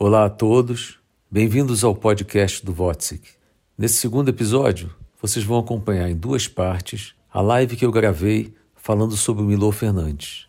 Olá 0.00 0.26
a 0.26 0.30
todos, 0.30 0.96
bem-vindos 1.28 1.82
ao 1.82 1.92
podcast 1.92 2.64
do 2.64 2.72
Votzik. 2.72 3.30
Nesse 3.76 3.94
segundo 3.94 4.28
episódio, 4.28 4.94
vocês 5.20 5.44
vão 5.44 5.58
acompanhar 5.58 6.08
em 6.08 6.14
duas 6.14 6.46
partes 6.46 7.16
a 7.28 7.40
live 7.40 7.74
que 7.74 7.84
eu 7.84 7.90
gravei 7.90 8.54
falando 8.76 9.16
sobre 9.16 9.42
o 9.42 9.44
Milô 9.44 9.72
Fernandes. 9.72 10.46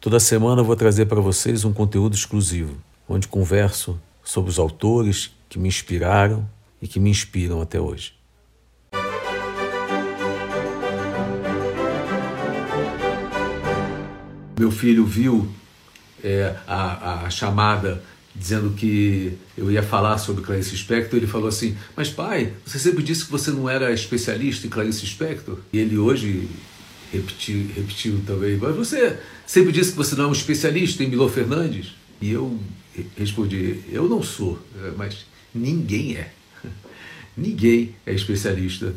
Toda 0.00 0.18
semana 0.18 0.62
eu 0.62 0.64
vou 0.64 0.74
trazer 0.74 1.06
para 1.06 1.20
vocês 1.20 1.64
um 1.64 1.72
conteúdo 1.72 2.16
exclusivo, 2.16 2.76
onde 3.08 3.28
converso 3.28 4.00
sobre 4.24 4.50
os 4.50 4.58
autores 4.58 5.30
que 5.48 5.60
me 5.60 5.68
inspiraram 5.68 6.44
e 6.80 6.88
que 6.88 6.98
me 6.98 7.08
inspiram 7.08 7.62
até 7.62 7.80
hoje. 7.80 8.14
Meu 14.58 14.72
filho 14.72 15.06
viu 15.06 15.48
é, 16.24 16.56
a, 16.66 17.26
a 17.26 17.30
chamada 17.30 18.02
dizendo 18.34 18.74
que 18.74 19.36
eu 19.56 19.70
ia 19.70 19.82
falar 19.82 20.18
sobre 20.18 20.42
Clarice 20.42 20.76
Spector, 20.76 21.18
ele 21.18 21.26
falou 21.26 21.48
assim: 21.48 21.76
Mas 21.96 22.08
pai, 22.08 22.52
você 22.64 22.78
sempre 22.78 23.02
disse 23.02 23.24
que 23.24 23.30
você 23.30 23.50
não 23.50 23.68
era 23.68 23.92
especialista 23.92 24.66
em 24.66 24.70
Clarice 24.70 25.06
Spector? 25.06 25.58
E 25.72 25.78
ele 25.78 25.98
hoje 25.98 26.48
repetiu, 27.12 27.66
repetiu 27.74 28.20
também: 28.26 28.56
Mas 28.56 28.74
você 28.74 29.18
sempre 29.46 29.72
disse 29.72 29.90
que 29.90 29.96
você 29.96 30.14
não 30.14 30.24
é 30.24 30.28
um 30.28 30.32
especialista 30.32 31.02
em 31.02 31.08
Milô 31.08 31.28
Fernandes? 31.28 31.92
E 32.20 32.30
eu 32.30 32.58
respondi: 33.16 33.80
Eu 33.90 34.08
não 34.08 34.22
sou, 34.22 34.58
mas 34.96 35.26
ninguém 35.54 36.16
é. 36.16 36.32
Ninguém 37.36 37.94
é 38.04 38.12
especialista 38.12 38.94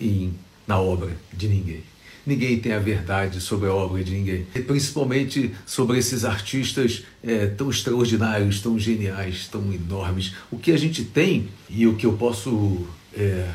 em, 0.00 0.32
na 0.66 0.80
obra 0.80 1.16
de 1.32 1.48
ninguém. 1.48 1.82
Ninguém 2.28 2.58
tem 2.58 2.72
a 2.72 2.78
verdade 2.78 3.40
sobre 3.40 3.70
a 3.70 3.72
obra 3.72 4.04
de 4.04 4.12
ninguém. 4.12 4.44
Principalmente 4.66 5.54
sobre 5.64 5.96
esses 5.96 6.26
artistas 6.26 7.02
é, 7.24 7.46
tão 7.46 7.70
extraordinários, 7.70 8.60
tão 8.60 8.78
geniais, 8.78 9.48
tão 9.50 9.72
enormes. 9.72 10.34
O 10.50 10.58
que 10.58 10.70
a 10.72 10.76
gente 10.76 11.02
tem 11.02 11.48
e 11.70 11.86
o 11.86 11.94
que 11.94 12.04
eu 12.04 12.12
posso 12.12 12.86
é, 13.16 13.48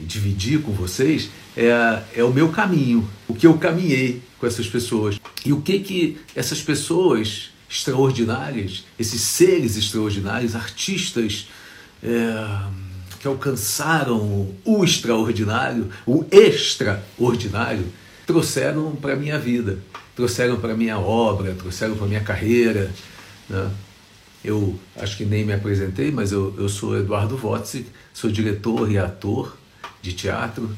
dividir 0.00 0.60
com 0.62 0.72
vocês 0.72 1.30
é, 1.56 2.02
é 2.12 2.24
o 2.24 2.32
meu 2.32 2.48
caminho, 2.48 3.08
o 3.28 3.34
que 3.34 3.46
eu 3.46 3.56
caminhei 3.56 4.20
com 4.36 4.48
essas 4.48 4.66
pessoas. 4.66 5.20
E 5.46 5.52
o 5.52 5.62
que 5.62 5.78
que 5.78 6.18
essas 6.34 6.60
pessoas 6.60 7.50
extraordinárias, 7.70 8.84
esses 8.98 9.20
seres 9.20 9.76
extraordinários, 9.76 10.56
artistas, 10.56 11.46
é, 12.02 12.08
que 13.20 13.28
alcançaram 13.28 14.52
o 14.64 14.84
extraordinário, 14.84 15.88
o 16.04 16.24
extraordinário, 16.32 17.86
trouxeram 18.28 18.94
para 18.94 19.14
a 19.14 19.16
minha 19.16 19.38
vida, 19.38 19.78
trouxeram 20.14 20.60
para 20.60 20.74
a 20.74 20.76
minha 20.76 20.98
obra, 20.98 21.54
trouxeram 21.54 21.96
para 21.96 22.04
a 22.04 22.08
minha 22.08 22.20
carreira. 22.20 22.92
Né? 23.48 23.70
Eu 24.44 24.78
acho 24.96 25.16
que 25.16 25.24
nem 25.24 25.46
me 25.46 25.54
apresentei, 25.54 26.10
mas 26.10 26.30
eu, 26.30 26.54
eu 26.58 26.68
sou 26.68 26.98
Eduardo 26.98 27.38
Votzik, 27.38 27.86
sou 28.12 28.30
diretor 28.30 28.92
e 28.92 28.98
ator 28.98 29.56
de 30.02 30.12
teatro 30.12 30.70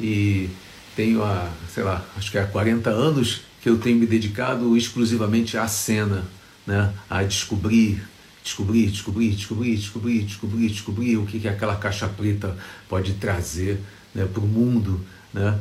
e 0.00 0.48
tenho 0.94 1.24
há, 1.24 1.50
sei 1.74 1.82
lá, 1.82 2.06
acho 2.16 2.30
que 2.30 2.38
há 2.38 2.46
40 2.46 2.90
anos 2.90 3.40
que 3.60 3.68
eu 3.68 3.76
tenho 3.76 3.98
me 3.98 4.06
dedicado 4.06 4.76
exclusivamente 4.76 5.58
à 5.58 5.66
cena, 5.66 6.22
né? 6.64 6.94
a 7.10 7.24
descobrir 7.24 8.04
descobrir, 8.44 8.90
descobrir, 8.90 9.30
descobrir, 9.30 9.76
descobrir, 9.76 10.22
descobrir, 10.22 10.68
descobrir 10.68 11.16
o 11.16 11.24
que, 11.24 11.40
que 11.40 11.48
aquela 11.48 11.74
caixa 11.76 12.06
preta 12.06 12.54
pode 12.88 13.14
trazer 13.14 13.80
né, 14.14 14.26
para 14.26 14.42
o 14.42 14.46
mundo. 14.46 15.00
Né? 15.32 15.58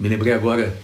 Me 0.00 0.08
lembrei 0.08 0.32
agora, 0.32 0.74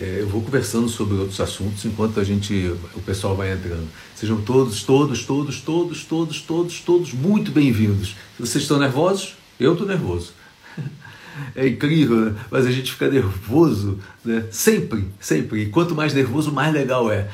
é, 0.00 0.18
eu 0.20 0.28
vou 0.28 0.40
conversando 0.40 0.88
sobre 0.88 1.16
outros 1.16 1.40
assuntos 1.40 1.84
enquanto 1.84 2.20
a 2.20 2.24
gente, 2.24 2.72
o 2.94 3.00
pessoal 3.00 3.34
vai 3.34 3.52
entrando. 3.52 3.88
Sejam 4.14 4.40
todos, 4.40 4.84
todos, 4.84 5.24
todos, 5.24 5.60
todos, 5.60 6.04
todos, 6.04 6.40
todos, 6.40 6.80
todos 6.80 7.12
muito 7.12 7.50
bem-vindos. 7.50 8.14
Vocês 8.38 8.62
estão 8.62 8.78
nervosos? 8.78 9.34
Eu 9.58 9.72
estou 9.72 9.86
nervoso. 9.86 10.32
É 11.56 11.66
incrível, 11.66 12.26
né? 12.26 12.34
mas 12.50 12.66
a 12.66 12.70
gente 12.70 12.92
fica 12.92 13.08
nervoso, 13.08 13.98
né? 14.22 14.44
sempre, 14.50 15.08
sempre. 15.18 15.62
E 15.62 15.66
quanto 15.70 15.94
mais 15.94 16.12
nervoso, 16.12 16.52
mais 16.52 16.74
legal 16.74 17.10
é. 17.10 17.26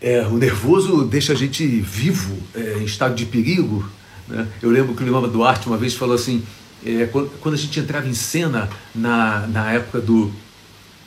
É, 0.00 0.26
o 0.26 0.36
nervoso 0.36 1.04
deixa 1.04 1.32
a 1.32 1.36
gente 1.36 1.64
vivo, 1.64 2.36
é, 2.52 2.78
em 2.80 2.84
estado 2.84 3.14
de 3.14 3.24
perigo. 3.24 3.88
Né? 4.26 4.48
Eu 4.60 4.70
lembro 4.70 4.92
que 4.96 5.04
o 5.04 5.06
Lima 5.06 5.28
Duarte 5.28 5.68
uma 5.68 5.76
vez 5.76 5.94
falou 5.94 6.16
assim: 6.16 6.42
é, 6.84 7.06
quando, 7.06 7.30
quando, 7.40 7.54
a 7.54 7.58
gente 7.58 7.78
entrava 7.78 8.08
em 8.08 8.14
cena 8.14 8.68
na, 8.94 9.46
na 9.46 9.72
época 9.72 10.00
do. 10.00 10.32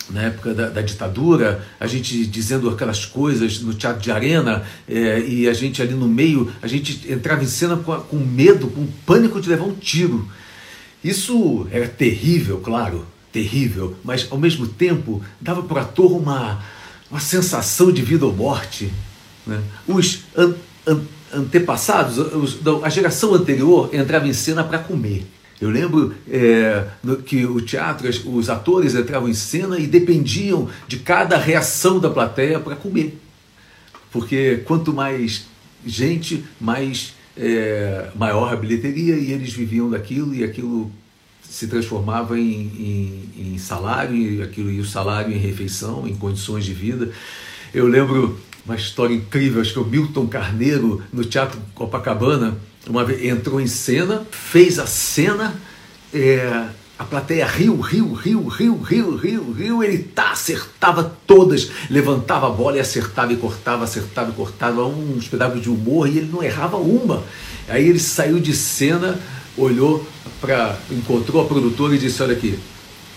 Na 0.10 0.24
época 0.24 0.54
da, 0.54 0.70
da 0.70 0.82
ditadura, 0.82 1.66
a 1.80 1.88
gente 1.88 2.28
dizendo 2.28 2.70
aquelas 2.70 3.06
coisas 3.06 3.60
no 3.60 3.74
teatro 3.74 4.02
de 4.02 4.12
arena, 4.12 4.64
é, 4.88 5.20
e 5.20 5.48
a 5.48 5.54
gente 5.54 5.82
ali 5.82 5.94
no 5.94 6.08
meio, 6.08 6.52
a 6.62 6.68
gente 6.68 7.12
entrava 7.12 7.44
em 7.44 7.48
cena 7.48 7.76
com, 7.78 7.96
com 8.02 8.18
medo, 8.18 8.68
com 8.68 8.86
pânico 9.06 9.42
de 9.42 9.50
levar 9.50 9.66
um 9.66 9.74
tiro. 9.74 10.30
Isso 11.04 11.68
era 11.72 11.88
terrível, 11.88 12.60
claro, 12.60 13.06
terrível, 13.32 13.96
mas 14.04 14.28
ao 14.32 14.38
mesmo 14.38 14.68
tempo 14.68 15.22
dava 15.42 15.64
para 15.64 15.78
o 15.78 15.80
ator 15.80 16.12
uma, 16.12 16.64
uma 17.10 17.20
sensação 17.20 17.92
de 17.92 18.02
vida 18.02 18.26
ou 18.26 18.34
morte. 18.34 18.92
Né? 19.46 19.62
Os 19.88 20.22
an, 20.36 20.54
an, 20.88 21.02
antepassados, 21.34 22.18
os, 22.18 22.60
a 22.84 22.90
geração 22.90 23.34
anterior 23.34 23.90
entrava 23.94 24.28
em 24.28 24.34
cena 24.34 24.64
para 24.64 24.80
comer. 24.80 25.26
Eu 25.60 25.70
lembro 25.70 26.14
é, 26.30 26.86
que 27.26 27.46
o 27.46 27.62
teatro, 27.62 28.10
os 28.30 28.50
atores 28.50 28.94
entravam 28.94 29.30
em 29.30 29.34
cena 29.34 29.80
e 29.80 29.88
dependiam 29.88 30.70
de 30.88 30.98
cada 30.98 31.38
reação 31.38 32.00
da 32.00 32.10
plateia 32.10 32.60
para 32.60 32.76
comer. 32.76 33.18
Porque 34.12 34.62
quanto 34.66 34.94
mais 34.94 35.46
gente, 35.86 36.44
mais 36.60 37.14
é, 37.38 38.10
maior 38.16 38.52
a 38.52 38.56
bilheteria 38.56 39.16
e 39.16 39.32
eles 39.32 39.54
viviam 39.54 39.90
daquilo 39.90 40.34
e 40.34 40.44
aquilo 40.44 40.92
se 41.42 41.68
transformava 41.68 42.40
em, 42.40 43.30
em, 43.38 43.54
em 43.54 43.58
salário 43.58 44.16
e 44.16 44.42
aquilo 44.42 44.72
e 44.72 44.80
o 44.80 44.86
salário 44.86 45.34
em 45.34 45.38
refeição, 45.38 46.08
em 46.08 46.16
condições 46.16 46.66
de 46.66 46.74
vida. 46.74 47.12
Eu 47.74 47.88
lembro 47.88 48.40
uma 48.66 48.76
história 48.76 49.14
incrível, 49.14 49.62
acho 49.62 49.74
que 49.74 49.80
o 49.80 49.86
Milton 49.86 50.28
Carneiro 50.28 51.04
no 51.14 51.24
Teatro 51.24 51.60
Copacabana 51.74 52.58
uma 52.90 53.04
vez 53.04 53.26
entrou 53.26 53.60
em 53.60 53.68
cena, 53.68 54.26
fez 54.32 54.80
a 54.80 54.86
cena, 54.86 55.54
é, 56.14 56.68
a 56.98 57.04
plateia 57.04 57.46
riu, 57.46 57.82
riu, 57.82 58.14
riu, 58.14 58.48
riu, 58.48 58.82
riu, 58.82 59.18
riu, 59.18 59.52
riu, 59.52 59.84
ele 59.84 59.98
tá, 59.98 60.32
acertava 60.32 61.18
todas, 61.28 61.70
levantava 61.90 62.48
a 62.48 62.50
bola 62.50 62.78
e 62.78 62.80
acertava 62.80 63.34
e 63.34 63.36
cortava, 63.36 63.84
acertava 63.84 64.32
e 64.32 64.34
cortava, 64.34 64.86
uns 64.86 65.28
pedaços 65.28 65.62
de 65.62 65.70
humor 65.70 66.08
e 66.08 66.20
ele 66.20 66.32
não 66.32 66.42
errava 66.42 66.78
uma. 66.78 67.22
Aí 67.68 67.90
ele 67.90 68.00
saiu 68.00 68.40
de 68.40 68.56
cena, 68.56 69.20
olhou 69.58 70.08
para, 70.40 70.78
encontrou 70.90 71.42
a 71.42 71.46
produtora 71.46 71.96
e 71.96 71.98
disse: 71.98 72.24
Olha 72.24 72.34
aqui, 72.34 72.58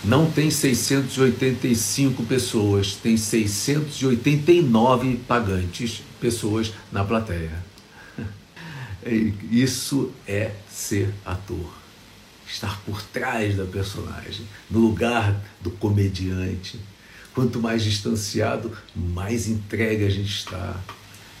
não 0.03 0.29
tem 0.29 0.51
685 0.51 2.23
pessoas, 2.23 2.95
tem 2.95 3.15
689 3.15 5.21
pagantes, 5.27 6.03
pessoas 6.19 6.73
na 6.91 7.05
plateia. 7.05 7.68
Isso 9.51 10.11
é 10.27 10.51
ser 10.69 11.13
ator. 11.25 11.73
Estar 12.47 12.79
por 12.81 13.01
trás 13.01 13.55
da 13.55 13.65
personagem, 13.65 14.45
no 14.69 14.79
lugar 14.79 15.39
do 15.61 15.69
comediante. 15.71 16.79
Quanto 17.33 17.61
mais 17.61 17.83
distanciado, 17.83 18.71
mais 18.95 19.47
entregue 19.47 20.05
a 20.05 20.09
gente 20.09 20.29
está. 20.29 20.75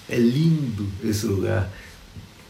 É 0.07 0.17
lindo 0.17 0.87
esse 1.03 1.25
lugar 1.25 1.69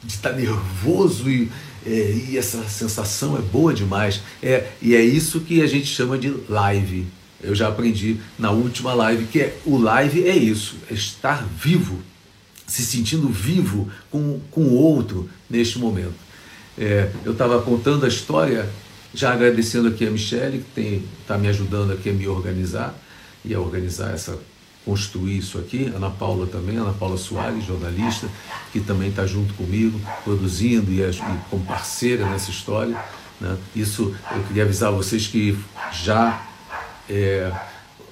de 0.03 0.13
estar 0.13 0.33
nervoso 0.33 1.29
e, 1.29 1.49
é, 1.85 2.25
e 2.29 2.37
essa 2.37 2.67
sensação 2.67 3.37
é 3.37 3.41
boa 3.41 3.73
demais. 3.73 4.21
É, 4.43 4.69
e 4.81 4.95
é 4.95 5.01
isso 5.01 5.41
que 5.41 5.61
a 5.61 5.67
gente 5.67 5.87
chama 5.87 6.17
de 6.17 6.29
live. 6.49 7.07
Eu 7.41 7.55
já 7.55 7.69
aprendi 7.69 8.17
na 8.37 8.51
última 8.51 8.93
live 8.93 9.25
que 9.25 9.39
é, 9.39 9.57
o 9.65 9.77
live 9.77 10.27
é 10.27 10.35
isso, 10.35 10.75
é 10.91 10.93
estar 10.93 11.45
vivo 11.45 12.03
se 12.69 12.83
sentindo 12.85 13.27
vivo 13.29 13.89
com, 14.11 14.39
com 14.51 14.61
o 14.61 14.73
outro 14.75 15.29
neste 15.49 15.79
momento. 15.79 16.15
É, 16.77 17.11
eu 17.25 17.33
estava 17.33 17.61
contando 17.61 18.05
a 18.05 18.07
história, 18.07 18.69
já 19.13 19.33
agradecendo 19.33 19.87
aqui 19.87 20.07
a 20.07 20.11
Michelle, 20.11 20.63
que 20.73 21.03
está 21.21 21.37
me 21.37 21.47
ajudando 21.47 21.91
aqui 21.91 22.09
a 22.09 22.13
me 22.13 22.27
organizar 22.27 22.95
e 23.43 23.53
a 23.53 23.59
organizar 23.59 24.13
essa 24.13 24.37
construir 24.85 25.37
isso 25.37 25.57
aqui, 25.59 25.91
Ana 25.95 26.09
Paula 26.09 26.47
também, 26.47 26.77
Ana 26.77 26.93
Paula 26.93 27.17
Soares, 27.17 27.63
jornalista, 27.65 28.27
que 28.71 28.79
também 28.79 29.09
está 29.09 29.25
junto 29.25 29.53
comigo, 29.53 29.99
produzindo 30.23 30.91
e, 30.91 31.01
e 31.01 31.21
como 31.49 31.63
parceira 31.65 32.27
nessa 32.27 32.49
história. 32.49 32.97
Né? 33.39 33.57
Isso 33.75 34.15
eu 34.31 34.43
queria 34.43 34.63
avisar 34.63 34.91
vocês 34.91 35.27
que 35.27 35.57
já 35.91 36.43
é, 37.07 37.51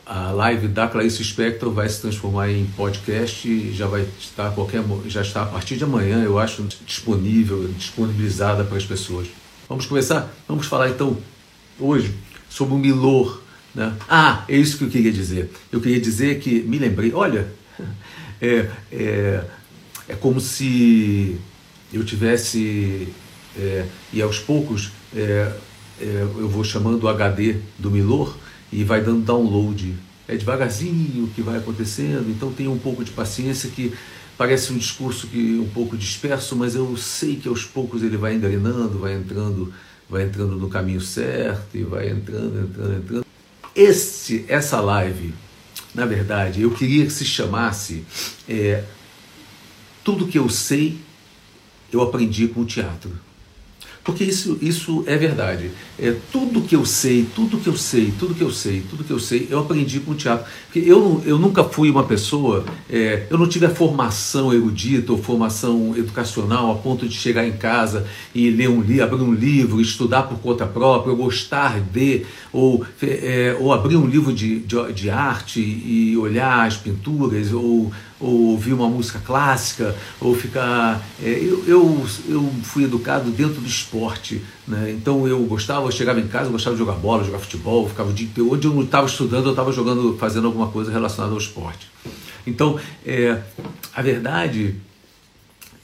a 0.08 0.32
live 0.32 0.70
da 0.70 0.88
Clarice 0.88 1.22
Spector 1.22 1.70
vai 1.70 1.90
se 1.90 2.00
transformar 2.00 2.50
em 2.50 2.66
podcast 2.66 3.46
e 3.46 3.74
já 3.74 3.88
vai 3.88 4.08
estar 4.18 4.52
qualquer 4.52 4.82
já 5.08 5.22
está 5.22 5.44
a 5.44 5.46
partir 5.46 5.76
de 5.76 5.84
amanhã, 5.84 6.24
eu 6.24 6.40
acho, 6.40 6.64
disponível, 6.86 7.68
disponibilizada 7.78 8.64
para 8.64 8.78
as 8.78 8.86
pessoas. 8.86 9.28
Vamos 9.68 9.86
começar? 9.86 10.34
Vamos 10.48 10.66
falar 10.66 10.90
então 10.90 11.18
hoje 11.78 12.16
sobre 12.50 12.74
o 12.74 12.78
Milor. 12.78 13.42
Né? 13.76 13.94
Ah, 14.08 14.46
é 14.48 14.56
isso 14.56 14.78
que 14.78 14.86
eu 14.86 14.90
queria 14.90 15.12
dizer. 15.12 15.52
Eu 15.70 15.82
queria 15.82 16.00
dizer 16.00 16.40
que 16.40 16.62
me 16.62 16.80
lembrei, 16.80 17.12
olha, 17.14 17.52
é, 18.42 18.70
é, 18.90 19.44
é 20.08 20.16
como 20.16 20.40
se 20.40 21.38
eu 21.92 22.06
tivesse, 22.06 23.10
é, 23.58 23.86
e 24.14 24.22
aos 24.22 24.40
poucos 24.40 24.92
é, 25.14 25.52
é, 26.00 26.22
eu 26.22 26.48
vou 26.48 26.64
chamando 26.64 27.04
o 27.04 27.10
HD 27.10 27.58
do 27.78 27.92
Milor 27.92 28.37
e 28.72 28.84
vai 28.84 29.02
dando 29.02 29.26
download. 29.26 29.96
É 30.28 30.36
devagarzinho 30.36 31.30
que 31.34 31.42
vai 31.42 31.58
acontecendo, 31.58 32.30
então 32.30 32.52
tenha 32.52 32.70
um 32.70 32.78
pouco 32.78 33.04
de 33.04 33.12
paciência 33.12 33.70
que 33.70 33.94
parece 34.38 34.74
um 34.74 34.78
discurso 34.78 35.28
que 35.28 35.58
um 35.58 35.70
pouco 35.70 35.98
disperso, 35.98 36.56
mas 36.56 36.76
eu 36.76 36.96
sei 36.98 37.38
que 37.38 37.48
aos 37.48 37.64
poucos 37.64 38.04
ele 38.04 38.18
vai 38.18 38.36
engrenando, 38.36 39.00
vai 39.00 39.14
entrando, 39.14 39.74
vai 40.10 40.24
entrando 40.24 40.56
no 40.56 40.70
caminho 40.70 41.02
certo 41.02 41.78
e 41.78 41.84
vai 41.84 42.10
entrando, 42.10 42.60
entrando, 42.60 42.98
entrando. 42.98 43.26
Este, 43.74 44.46
essa 44.48 44.82
live, 44.82 45.34
na 45.96 46.06
verdade, 46.06 46.62
eu 46.62 46.72
queria 46.72 47.06
que 47.06 47.12
se 47.12 47.26
chamasse 47.26 48.04
é, 48.50 48.84
tudo 50.04 50.28
que 50.28 50.38
eu 50.38 50.50
sei 50.50 51.00
eu 51.92 52.02
aprendi 52.02 52.48
com 52.48 52.62
o 52.62 52.66
teatro. 52.66 53.12
Porque 54.08 54.24
isso, 54.24 54.58
isso 54.62 55.04
é 55.06 55.18
verdade. 55.18 55.70
É, 56.00 56.16
tudo 56.32 56.62
que 56.62 56.74
eu 56.74 56.86
sei, 56.86 57.28
tudo 57.36 57.58
que 57.58 57.68
eu 57.68 57.76
sei, 57.76 58.14
tudo 58.18 58.34
que 58.34 58.42
eu 58.42 58.50
sei, 58.50 58.82
tudo 58.90 59.04
que 59.04 59.12
eu 59.12 59.20
sei, 59.20 59.50
eu 59.52 59.60
aprendi 59.60 60.00
com 60.00 60.12
o 60.12 60.16
teatro. 60.16 60.46
Porque 60.66 60.80
eu, 60.90 61.22
eu 61.26 61.38
nunca 61.38 61.62
fui 61.66 61.90
uma 61.90 62.06
pessoa, 62.06 62.64
é, 62.90 63.28
eu 63.30 63.38
não 63.38 63.50
tive 63.50 63.66
a 63.66 63.70
formação 63.70 64.54
erudita 64.54 65.12
ou 65.12 65.18
formação 65.18 65.94
educacional 65.98 66.72
a 66.72 66.76
ponto 66.76 67.06
de 67.06 67.16
chegar 67.16 67.46
em 67.46 67.58
casa 67.58 68.08
e 68.34 68.50
ler 68.50 68.70
um 68.70 68.80
livro, 68.80 69.04
abrir 69.04 69.22
um 69.22 69.34
livro, 69.34 69.82
estudar 69.82 70.24
por 70.24 70.40
conta 70.40 70.66
própria, 70.66 71.12
ou 71.12 71.18
gostar 71.18 71.82
de, 71.82 72.26
ou, 72.54 72.86
é, 73.02 73.58
ou 73.60 73.74
abrir 73.74 73.98
um 73.98 74.08
livro 74.08 74.32
de, 74.32 74.60
de, 74.60 74.94
de 74.94 75.10
arte 75.10 75.60
e 75.60 76.16
olhar 76.16 76.66
as 76.66 76.78
pinturas, 76.78 77.52
ou 77.52 77.92
ou 78.20 78.52
ouvir 78.52 78.74
uma 78.74 78.90
música 78.90 79.20
clássica, 79.20 79.96
ou 80.20 80.36
ficar. 80.36 81.02
É, 81.22 81.30
eu, 81.30 81.64
eu, 81.68 82.08
eu 82.28 82.52
fui 82.64 82.84
educado 82.84 83.30
dentro 83.30 83.62
do 83.62 83.68
esporte, 83.68 84.42
né? 84.68 84.92
então 84.92 85.28
eu 85.28 85.40
gostava, 85.46 85.86
eu 85.86 85.92
chegava 85.92 86.20
em 86.20 86.28
casa, 86.28 86.46
eu 86.46 86.52
gostava 86.52 86.76
de 86.76 86.80
jogar 86.80 86.94
bola, 86.94 87.24
jogar 87.24 87.40
futebol, 87.40 87.88
ficava 87.88 88.10
o 88.10 88.14
dia 88.14 88.26
inteiro. 88.26 88.52
Onde 88.52 88.68
eu 88.68 88.74
não 88.74 88.84
estava 88.84 89.08
estudando, 89.08 89.46
eu 89.46 89.52
estava 89.52 89.72
jogando, 89.72 90.18
fazendo 90.18 90.48
alguma 90.48 90.68
coisa 90.68 90.92
relacionada 90.92 91.34
ao 91.34 91.40
esporte. 91.40 91.88
Então, 92.46 92.80
é, 93.06 93.42
a 93.94 94.02
verdade 94.02 94.76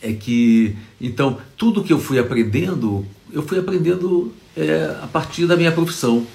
é 0.02 0.14
que, 0.14 0.76
então, 1.00 1.38
tudo 1.58 1.84
que 1.84 1.94
eu 1.94 2.00
fui 2.00 2.18
aprendendo, 2.18 3.06
eu 3.32 3.44
fui 3.44 3.60
aprendendo 3.60 4.34
é, 4.56 4.96
a 5.02 5.08
partir 5.08 5.46
da 5.46 5.56
minha 5.56 5.72
profissão 5.72 6.26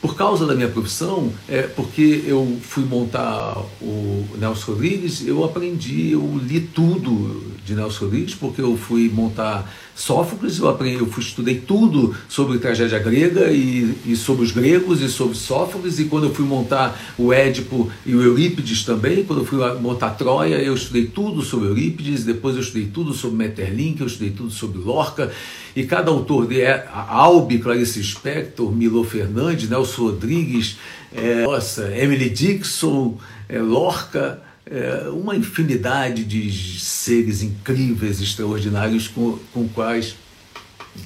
por 0.00 0.14
causa 0.16 0.46
da 0.46 0.54
minha 0.54 0.68
profissão, 0.68 1.32
é, 1.48 1.62
porque 1.62 2.22
eu 2.26 2.58
fui 2.62 2.84
montar 2.84 3.58
o 3.80 4.26
Nelson 4.38 4.72
Rodrigues, 4.72 5.26
eu 5.26 5.44
aprendi, 5.44 6.12
eu 6.12 6.40
li 6.42 6.60
tudo 6.60 7.57
de 7.68 7.74
Nelson 7.74 8.06
Rodrigues, 8.06 8.34
porque 8.34 8.60
eu 8.60 8.76
fui 8.76 9.08
montar 9.08 9.70
Sófocles, 9.94 10.58
eu, 10.58 10.68
aprendi, 10.68 10.98
eu 10.98 11.06
fui, 11.06 11.22
estudei 11.22 11.56
tudo 11.56 12.14
sobre 12.28 12.58
tragédia 12.58 12.98
grega 12.98 13.50
e, 13.50 13.94
e, 14.06 14.16
sobre 14.16 14.44
os 14.44 14.52
gregos 14.52 15.02
e 15.02 15.08
sobre 15.08 15.36
Sófocles, 15.36 15.98
e 15.98 16.04
quando 16.04 16.24
eu 16.24 16.34
fui 16.34 16.44
montar 16.44 16.98
o 17.18 17.32
Édipo 17.32 17.90
e 18.06 18.14
o 18.14 18.22
Eurípides 18.22 18.84
também, 18.84 19.24
quando 19.24 19.40
eu 19.40 19.44
fui 19.44 19.58
montar 19.80 20.10
Troia, 20.10 20.56
eu 20.56 20.74
estudei 20.74 21.06
tudo 21.06 21.42
sobre 21.42 21.68
Eurípides, 21.68 22.24
depois 22.24 22.54
eu 22.54 22.62
estudei 22.62 22.86
tudo 22.86 23.12
sobre 23.12 23.36
Metterlink, 23.36 24.00
eu 24.00 24.06
estudei 24.06 24.30
tudo 24.30 24.50
sobre 24.50 24.78
Lorca, 24.78 25.30
e 25.74 25.84
cada 25.84 26.10
autor 26.10 26.46
de 26.46 26.62
Albi, 26.92 27.58
Clarice 27.58 28.02
Spector, 28.02 28.72
Milo 28.72 29.04
Fernandes, 29.04 29.68
Nelson 29.68 30.02
Rodrigues, 30.02 30.78
é, 31.14 31.42
nossa, 31.42 31.94
Emily 31.96 32.30
Dixon, 32.30 33.18
é, 33.48 33.58
Lorca, 33.58 34.42
é, 34.70 35.08
uma 35.08 35.34
infinidade 35.34 36.24
de 36.24 36.50
seres 36.78 37.42
incríveis, 37.42 38.20
extraordinários 38.20 39.08
com, 39.08 39.38
com, 39.52 39.66
quais, 39.68 40.14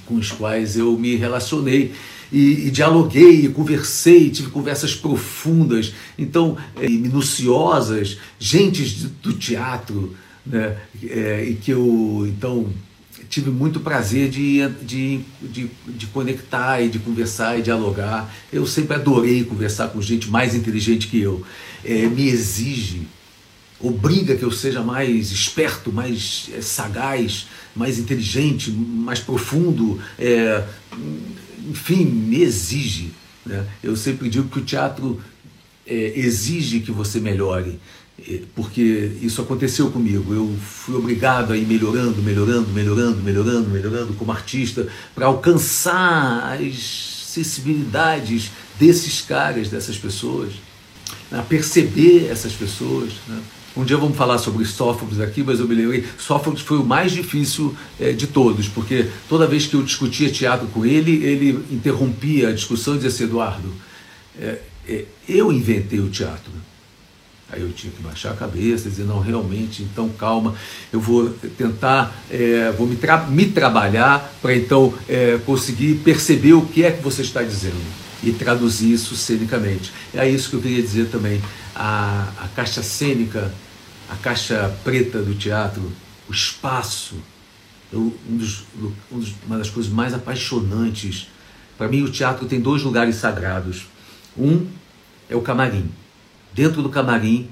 com 0.05 0.17
os 0.17 0.33
quais 0.33 0.77
eu 0.77 0.99
me 0.99 1.15
relacionei. 1.17 1.95
E, 2.33 2.67
e, 2.67 2.71
dialoguei, 2.71 3.45
e 3.45 3.49
conversei, 3.49 4.31
tive 4.31 4.49
conversas 4.49 4.95
profundas, 4.95 5.93
então 6.19 6.57
é, 6.81 6.89
minuciosas, 6.89 8.17
gentes 8.39 9.05
do 9.23 9.35
teatro, 9.35 10.17
né, 10.45 10.79
é, 11.05 11.45
e 11.45 11.55
que 11.55 11.71
eu 11.71 12.25
então 12.27 12.73
tive 13.29 13.51
muito 13.51 13.81
prazer 13.81 14.29
de, 14.29 14.67
de, 14.83 15.21
de, 15.41 15.71
de, 15.87 16.07
conectar 16.07 16.81
e 16.81 16.89
de 16.89 16.99
conversar 16.99 17.59
e 17.59 17.63
dialogar. 17.63 18.35
Eu 18.53 18.67
sempre 18.67 18.95
adorei 18.95 19.45
conversar 19.45 19.89
com 19.89 20.03
gente 20.03 20.29
mais 20.31 20.55
inteligente 20.55 21.09
que 21.09 21.21
eu. 21.21 21.43
É, 21.85 22.07
me 22.07 22.29
exige 22.29 23.07
obriga 23.83 24.37
que 24.37 24.45
eu 24.45 24.51
seja 24.51 24.83
mais 24.83 25.33
esperto, 25.33 25.93
mais 25.93 26.49
é, 26.55 26.61
sagaz, 26.61 27.49
mais 27.75 27.99
inteligente, 27.99 28.71
mais 28.71 29.19
profundo, 29.19 30.01
é, 30.19 30.65
enfim, 31.69 32.05
me 32.05 32.41
exige. 32.43 33.13
Né? 33.45 33.67
Eu 33.83 33.97
sempre 33.97 34.29
digo 34.29 34.49
que 34.49 34.61
o 34.61 34.65
teatro 34.65 35.21
é, 35.87 36.13
exige 36.17 36.81
que 36.81 36.93
você 36.93 37.19
melhore, 37.19 37.81
porque 38.55 39.13
isso 39.21 39.43
aconteceu 39.43 39.91
comigo. 39.91 40.33
Eu 40.33 40.55
fui 40.61 40.95
obrigado 40.95 41.53
a 41.53 41.57
ir 41.57 41.67
melhorando, 41.67 42.23
melhorando, 42.23 42.69
melhorando, 42.69 43.19
melhorando, 43.19 43.69
melhorando 43.69 44.13
como 44.15 44.31
artista 44.31 44.87
para 45.15 45.27
alcançar 45.27 46.53
as 46.53 47.23
sensibilidades 47.27 48.51
desses 48.79 49.23
caras, 49.23 49.69
dessas 49.69 49.97
pessoas, 49.97 50.53
a 51.33 51.43
perceber 51.43 52.29
essas 52.31 52.53
pessoas. 52.53 53.13
Né? 53.27 53.41
Um 53.75 53.85
dia 53.85 53.97
vamos 53.97 54.17
falar 54.17 54.37
sobre 54.37 54.65
Sófocles 54.67 55.19
aqui, 55.19 55.43
mas 55.43 55.59
eu 55.59 55.67
me 55.67 55.75
lembrei, 55.75 56.05
Sófocles 56.19 56.61
foi 56.61 56.79
o 56.79 56.85
mais 56.85 57.11
difícil 57.11 57.75
é, 57.99 58.13
de 58.13 58.27
todos, 58.27 58.69
porque 58.69 59.09
toda 59.29 59.47
vez 59.47 59.67
que 59.67 59.75
eu 59.75 59.83
discutia 59.83 60.31
teatro 60.31 60.67
com 60.67 60.85
ele, 60.85 61.25
ele 61.25 61.65
interrompia 61.71 62.51
a 62.51 62.53
discussão 62.53 62.95
e 62.95 62.97
dizia 62.99 63.09
assim, 63.09 63.25
Eduardo, 63.25 63.73
é, 64.39 64.59
é, 64.87 65.05
eu 65.27 65.51
inventei 65.51 66.01
o 66.01 66.11
teatro. 66.11 66.53
Aí 67.51 67.63
eu 67.63 67.73
tinha 67.73 67.93
que 67.93 68.03
baixar 68.03 68.33
a 68.33 68.37
cabeça, 68.37 68.91
dizer, 68.91 69.05
não, 69.05 69.21
realmente, 69.21 69.83
então 69.83 70.09
calma, 70.11 70.55
eu 70.93 71.01
vou 71.01 71.31
tentar, 71.57 72.15
é, 72.31 72.73
vou 72.77 72.87
me, 72.87 72.97
tra 72.97 73.27
me 73.27 73.47
trabalhar 73.47 74.35
para 74.43 74.55
então 74.55 74.93
é, 75.09 75.39
conseguir 75.47 75.97
perceber 75.97 76.53
o 76.53 76.63
que 76.63 76.85
é 76.85 76.91
que 76.91 77.03
você 77.03 77.23
está 77.23 77.43
dizendo 77.43 78.02
e 78.23 78.33
traduzir 78.33 78.93
isso 78.93 79.17
cenicamente. 79.17 79.93
É 80.15 80.29
isso 80.29 80.51
que 80.51 80.57
eu 80.57 80.63
queria 80.63 80.83
dizer 80.83 81.09
também 81.11 81.43
a, 81.75 82.29
a 82.39 82.49
caixa 82.49 82.83
cênica, 82.83 83.53
a 84.09 84.17
caixa 84.17 84.75
preta 84.85 85.21
do 85.21 85.35
teatro, 85.35 85.93
o 86.29 86.33
espaço, 86.33 87.17
eu, 87.93 88.17
um 88.29 88.37
dos, 88.37 88.65
um 89.11 89.19
dos, 89.19 89.35
uma 89.47 89.59
das 89.59 89.69
coisas 89.69 89.91
mais 89.93 90.15
apaixonantes. 90.15 91.29
Para 91.77 91.89
mim, 91.89 92.03
o 92.03 92.11
teatro 92.11 92.47
tem 92.47 92.61
dois 92.61 92.83
lugares 92.83 93.17
sagrados. 93.17 93.87
Um 94.37 94.67
é 95.29 95.37
o 95.37 95.43
camarim. 95.43 95.91
Dentro 96.55 96.83
do 96.83 96.89
camarim 96.89 97.51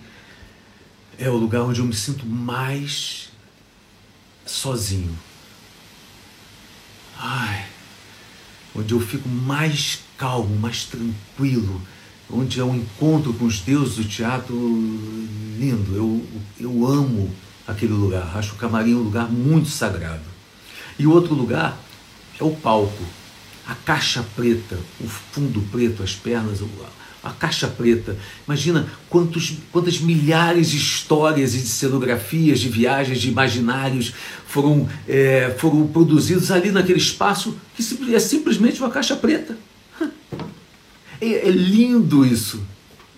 é 1.18 1.28
o 1.28 1.36
lugar 1.36 1.62
onde 1.62 1.80
eu 1.80 1.86
me 1.86 1.94
sinto 1.94 2.24
mais 2.24 3.30
sozinho. 4.46 5.16
Ai, 7.18 7.66
onde 8.74 8.94
eu 8.94 9.00
fico 9.00 9.28
mais 9.28 10.00
calmo, 10.20 10.54
mais 10.56 10.84
tranquilo 10.84 11.80
onde 12.32 12.60
é 12.60 12.64
um 12.64 12.76
encontro 12.76 13.32
com 13.32 13.46
os 13.46 13.60
deuses 13.60 13.96
do 13.96 14.04
teatro 14.04 14.54
lindo. 15.58 15.96
Eu, 15.96 16.24
eu 16.60 16.86
amo 16.86 17.30
aquele 17.66 17.94
lugar, 17.94 18.36
acho 18.36 18.54
o 18.54 18.58
camarim 18.58 18.94
um 18.94 19.02
lugar 19.02 19.30
muito 19.30 19.68
sagrado. 19.68 20.22
E 20.98 21.06
o 21.06 21.10
outro 21.12 21.34
lugar 21.34 21.80
é 22.38 22.44
o 22.44 22.50
palco, 22.50 23.02
a 23.66 23.74
caixa 23.74 24.24
preta, 24.36 24.78
o 25.00 25.08
fundo 25.08 25.60
preto, 25.72 26.02
as 26.02 26.14
pernas, 26.14 26.60
a 27.22 27.30
caixa 27.30 27.66
preta. 27.66 28.16
Imagina 28.46 28.86
quantos, 29.08 29.54
quantas 29.72 29.98
milhares 29.98 30.70
de 30.70 30.76
histórias 30.76 31.54
e 31.54 31.58
de 31.58 31.68
cenografias, 31.68 32.60
de 32.60 32.68
viagens, 32.68 33.20
de 33.20 33.28
imaginários 33.28 34.12
foram, 34.46 34.88
é, 35.08 35.54
foram 35.58 35.86
produzidos 35.86 36.50
ali 36.50 36.70
naquele 36.70 36.98
espaço 36.98 37.56
que 37.74 38.14
é 38.14 38.18
simplesmente 38.20 38.78
uma 38.78 38.90
caixa 38.90 39.16
preta. 39.16 39.56
É, 41.20 41.48
é 41.48 41.50
lindo 41.50 42.24
isso. 42.24 42.60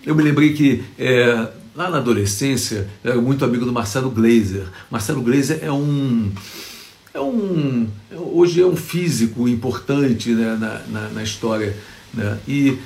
Eu 0.05 0.15
me 0.15 0.23
lembrei 0.23 0.53
que 0.53 0.83
é, 0.99 1.47
lá 1.75 1.89
na 1.89 1.97
adolescência 1.97 2.87
eu 3.03 3.11
era 3.13 3.21
muito 3.21 3.45
amigo 3.45 3.65
do 3.65 3.71
Marcelo 3.71 4.09
Glazer. 4.09 4.65
Marcelo 4.91 5.21
Glazer 5.21 5.59
é 5.61 5.71
um 5.71 6.31
é 7.13 7.19
um 7.19 7.87
hoje 8.11 8.61
é 8.61 8.65
um 8.65 8.75
físico 8.75 9.47
importante 9.47 10.31
né, 10.31 10.57
na, 10.59 10.81
na, 10.87 11.09
na, 11.09 11.23
história 11.23 11.75
né? 12.13 12.37
e 12.47 12.77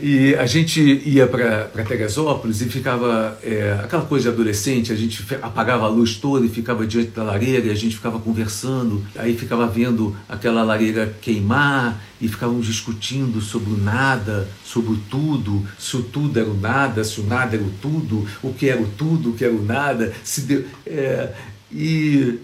e 0.00 0.34
a 0.36 0.46
gente 0.46 0.80
ia 0.80 1.26
para 1.26 1.84
Teresópolis 1.84 2.60
e 2.60 2.66
ficava 2.66 3.38
é, 3.42 3.78
aquela 3.82 4.04
coisa 4.04 4.28
de 4.28 4.34
adolescente, 4.34 4.92
a 4.92 4.96
gente 4.96 5.24
apagava 5.42 5.86
a 5.86 5.88
luz 5.88 6.16
toda 6.16 6.46
e 6.46 6.48
ficava 6.48 6.86
diante 6.86 7.10
da 7.10 7.22
lareira 7.22 7.66
e 7.66 7.70
a 7.70 7.74
gente 7.74 7.96
ficava 7.96 8.20
conversando, 8.20 9.04
aí 9.16 9.36
ficava 9.36 9.66
vendo 9.66 10.16
aquela 10.28 10.62
lareira 10.62 11.16
queimar 11.20 12.00
e 12.20 12.28
ficávamos 12.28 12.66
discutindo 12.66 13.40
sobre 13.40 13.72
o 13.72 13.76
nada, 13.76 14.48
sobre 14.64 14.92
o 14.92 14.96
tudo, 15.10 15.66
se 15.78 15.96
o 15.96 16.02
tudo 16.02 16.38
era 16.38 16.48
o 16.48 16.58
nada, 16.58 17.02
se 17.02 17.20
o 17.20 17.24
nada 17.24 17.56
era 17.56 17.64
o 17.64 17.70
tudo, 17.82 18.26
o 18.42 18.52
que 18.52 18.68
era 18.68 18.80
o 18.80 18.86
tudo, 18.86 19.30
o 19.30 19.34
que 19.34 19.44
era 19.44 19.54
o 19.54 19.64
nada, 19.64 20.12
se 20.22 20.42
deu, 20.42 20.64
é, 20.86 21.32
e 21.72 22.38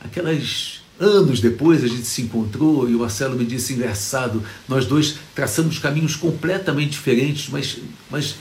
aquelas 0.00 0.79
anos 1.00 1.40
depois 1.40 1.82
a 1.82 1.88
gente 1.88 2.06
se 2.06 2.22
encontrou 2.22 2.88
e 2.88 2.94
o 2.94 3.00
Marcelo 3.00 3.34
me 3.36 3.44
disse 3.44 3.72
engraçado, 3.72 4.42
nós 4.68 4.84
dois 4.84 5.16
traçamos 5.34 5.78
caminhos 5.78 6.14
completamente 6.14 6.90
diferentes, 6.90 7.48
mas, 7.48 7.78
mas 8.10 8.36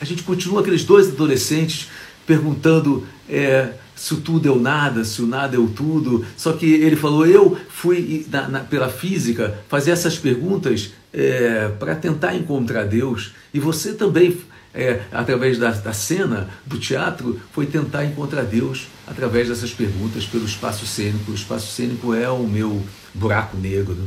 a 0.00 0.04
gente 0.04 0.22
continua 0.22 0.60
aqueles 0.60 0.84
dois 0.84 1.08
adolescentes 1.08 1.88
perguntando 2.24 3.06
é, 3.28 3.72
se 3.94 4.12
o 4.14 4.18
tudo 4.18 4.46
é 4.46 4.50
o 4.50 4.60
nada, 4.60 5.04
se 5.04 5.22
o 5.22 5.26
nada 5.26 5.56
é 5.56 5.58
o 5.58 5.68
tudo. 5.68 6.24
Só 6.36 6.52
que 6.52 6.66
ele 6.66 6.96
falou: 6.96 7.26
eu 7.26 7.56
fui 7.68 8.26
na, 8.30 8.48
na, 8.48 8.60
pela 8.60 8.88
física 8.88 9.58
fazer 9.68 9.90
essas 9.90 10.18
perguntas 10.18 10.92
é, 11.12 11.68
para 11.78 11.94
tentar 11.94 12.34
encontrar 12.36 12.84
Deus, 12.84 13.32
e 13.52 13.58
você 13.58 13.94
também. 13.94 14.38
É, 14.78 15.06
através 15.10 15.58
da, 15.58 15.70
da 15.70 15.94
cena 15.94 16.50
do 16.66 16.78
teatro, 16.78 17.40
foi 17.50 17.64
tentar 17.64 18.04
encontrar 18.04 18.42
Deus 18.42 18.88
através 19.06 19.48
dessas 19.48 19.70
perguntas 19.70 20.26
pelo 20.26 20.44
espaço 20.44 20.86
cênico. 20.86 21.32
O 21.32 21.34
espaço 21.34 21.72
cênico 21.72 22.12
é 22.12 22.28
o 22.28 22.46
meu 22.46 22.84
buraco 23.14 23.56
negro. 23.56 24.06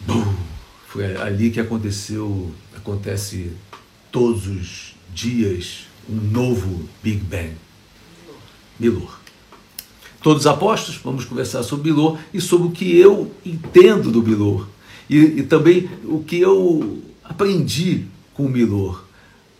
Bum! 0.00 0.34
Foi 0.88 1.16
ali 1.16 1.52
que 1.52 1.60
aconteceu, 1.60 2.52
acontece 2.76 3.52
todos 4.10 4.48
os 4.48 4.96
dias 5.14 5.86
um 6.08 6.16
novo 6.16 6.88
Big 7.00 7.18
Bang. 7.18 7.52
Milor. 8.76 9.20
Todos 10.20 10.48
apóstolos, 10.48 11.00
vamos 11.00 11.24
conversar 11.24 11.62
sobre 11.62 11.92
Milor 11.92 12.18
e 12.34 12.40
sobre 12.40 12.66
o 12.66 12.70
que 12.72 12.98
eu 12.98 13.32
entendo 13.46 14.10
do 14.10 14.20
Milor. 14.20 14.68
E, 15.08 15.16
e 15.16 15.42
também 15.44 15.88
o 16.04 16.24
que 16.24 16.40
eu 16.40 17.00
aprendi 17.22 18.06
o 18.44 18.48
Milor. 18.48 19.04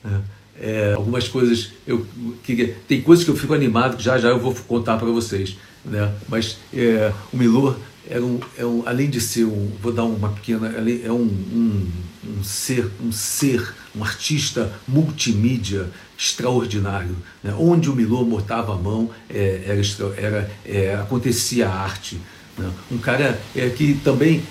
Né? 0.04 0.20
É, 0.60 0.92
algumas 0.94 1.26
coisas, 1.28 1.70
eu, 1.86 2.06
que, 2.42 2.74
tem 2.86 3.00
coisas 3.00 3.24
que 3.24 3.30
eu 3.30 3.36
fico 3.36 3.54
animado, 3.54 3.96
que 3.96 4.02
já 4.02 4.18
já 4.18 4.28
eu 4.28 4.38
vou 4.38 4.54
contar 4.54 4.96
para 4.96 5.08
vocês. 5.08 5.56
Né? 5.84 6.12
Mas 6.28 6.58
é, 6.72 7.12
o 7.32 7.36
Milor 7.36 7.76
era 8.08 8.24
um, 8.24 8.40
é 8.58 8.64
um, 8.64 8.82
além 8.86 9.08
de 9.08 9.20
ser 9.20 9.44
um, 9.44 9.70
vou 9.80 9.92
dar 9.92 10.04
uma 10.04 10.28
pequena, 10.30 10.68
é 11.04 11.10
um, 11.10 11.22
um, 11.22 11.88
um 12.24 12.44
ser, 12.44 12.90
um 13.02 13.12
ser, 13.12 13.74
um 13.94 14.02
artista 14.02 14.72
multimídia 14.86 15.88
extraordinário, 16.18 17.16
né? 17.42 17.54
onde 17.58 17.88
o 17.88 17.94
Milor 17.94 18.24
botava 18.24 18.74
a 18.74 18.76
mão 18.76 19.10
é, 19.30 19.62
era, 19.66 20.14
era 20.16 20.50
é, 20.64 20.94
acontecia 20.94 21.68
a 21.68 21.74
arte, 21.74 22.20
né? 22.58 22.70
um 22.90 22.98
cara 22.98 23.40
é, 23.54 23.68
que 23.70 23.94
também 23.94 24.42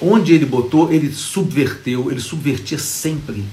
onde 0.00 0.32
ele 0.32 0.46
botou 0.46 0.92
ele 0.92 1.12
subverteu, 1.12 2.10
ele 2.10 2.20
subvertia 2.20 2.78
sempre, 2.78 3.44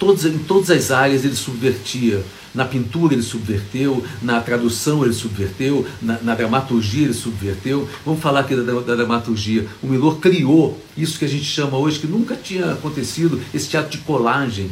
todas, 0.00 0.24
em 0.24 0.38
todas 0.38 0.70
as 0.70 0.90
áreas 0.90 1.24
ele 1.24 1.36
subvertia 1.36 2.24
na 2.54 2.64
pintura 2.64 3.14
ele 3.14 3.22
subverteu, 3.22 4.04
na 4.20 4.40
tradução 4.40 5.04
ele 5.04 5.14
subverteu, 5.14 5.86
na, 6.02 6.18
na 6.20 6.34
dramaturgia 6.34 7.04
ele 7.04 7.14
subverteu. 7.14 7.88
Vamos 8.04 8.20
falar 8.20 8.40
aqui 8.40 8.56
da, 8.56 8.80
da, 8.80 8.96
dramaturgia. 8.96 9.66
O 9.82 9.86
Milor 9.86 10.18
criou 10.18 10.80
isso 10.96 11.18
que 11.18 11.24
a 11.24 11.28
gente 11.28 11.44
chama 11.44 11.78
hoje, 11.78 12.00
que 12.00 12.06
nunca 12.06 12.34
tinha 12.34 12.72
acontecido, 12.72 13.40
esse 13.54 13.68
teatro 13.68 13.90
de 13.90 13.98
colagem. 13.98 14.70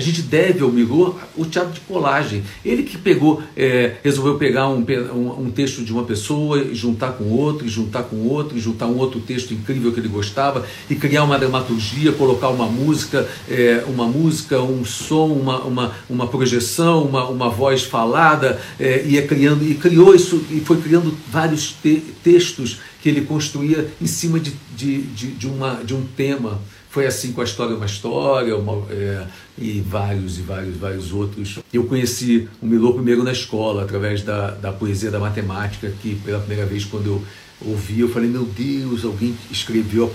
A 0.00 0.02
gente 0.02 0.22
deve 0.22 0.62
ao 0.62 0.72
Migor 0.72 1.14
o 1.36 1.44
teatro 1.44 1.74
de 1.74 1.80
colagem. 1.80 2.42
Ele 2.64 2.84
que 2.84 2.96
pegou, 2.96 3.42
é, 3.54 3.96
resolveu 4.02 4.38
pegar 4.38 4.66
um, 4.70 4.78
um, 4.78 5.42
um, 5.42 5.50
texto 5.50 5.84
de 5.84 5.92
uma 5.92 6.04
pessoa 6.04 6.58
e 6.58 6.74
juntar 6.74 7.12
com 7.12 7.24
outro, 7.24 7.66
e 7.66 7.68
juntar 7.68 8.04
com 8.04 8.16
outro, 8.26 8.56
e 8.56 8.60
juntar 8.60 8.86
um 8.86 8.96
outro 8.96 9.20
texto 9.20 9.52
incrível 9.52 9.92
que 9.92 10.00
ele 10.00 10.08
gostava, 10.08 10.64
e 10.88 10.94
criar 10.94 11.22
uma 11.22 11.38
dramaturgia, 11.38 12.12
colocar 12.12 12.48
uma 12.48 12.64
música, 12.64 13.28
é, 13.46 13.84
uma 13.86 14.06
música, 14.06 14.58
um 14.62 14.86
som, 14.86 15.26
uma, 15.26 15.58
uma, 15.64 15.92
uma 16.08 16.26
projeção, 16.26 17.04
uma, 17.04 17.28
uma 17.28 17.50
voz 17.50 17.82
falada, 17.82 18.58
é, 18.78 19.04
e, 19.06 19.18
é 19.18 19.22
criando, 19.22 19.62
e 19.70 19.74
criou 19.74 20.14
isso, 20.14 20.42
e 20.50 20.60
foi 20.60 20.80
criando 20.80 21.14
vários 21.30 21.74
te 21.74 22.02
textos 22.24 22.78
que 23.02 23.08
ele 23.10 23.20
construía 23.20 23.90
em 24.00 24.06
cima 24.06 24.40
de, 24.40 24.54
de, 24.74 25.02
de, 25.02 25.26
de, 25.32 25.46
uma, 25.46 25.74
de 25.84 25.94
um 25.94 26.06
tema. 26.16 26.58
Foi 26.90 27.06
assim 27.06 27.32
com 27.32 27.40
a 27.40 27.44
História 27.44 27.76
Uma 27.76 27.86
História 27.86 28.56
uma, 28.56 28.84
é, 28.90 29.24
e 29.56 29.80
vários 29.80 30.38
e 30.38 30.42
vários 30.42 30.76
vários 30.76 31.12
outros. 31.12 31.60
Eu 31.72 31.84
conheci 31.84 32.48
o 32.60 32.66
Milor 32.66 32.94
primeiro 32.94 33.22
na 33.22 33.30
escola, 33.30 33.84
através 33.84 34.22
da, 34.22 34.50
da 34.50 34.72
poesia 34.72 35.08
da 35.08 35.20
matemática, 35.20 35.92
que 36.02 36.16
pela 36.16 36.40
primeira 36.40 36.66
vez 36.66 36.84
quando 36.84 37.06
eu 37.06 37.22
ouvi, 37.64 38.00
eu 38.00 38.08
falei, 38.08 38.28
meu 38.28 38.44
Deus, 38.44 39.04
alguém 39.04 39.36
escreveu 39.50 40.12